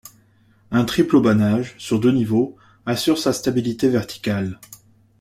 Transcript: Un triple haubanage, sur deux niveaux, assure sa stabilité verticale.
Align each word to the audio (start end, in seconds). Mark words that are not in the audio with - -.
Un 0.71 0.83
triple 0.85 1.17
haubanage, 1.17 1.75
sur 1.77 1.99
deux 1.99 2.11
niveaux, 2.11 2.55
assure 2.87 3.19
sa 3.19 3.33
stabilité 3.33 3.87
verticale. 3.87 4.59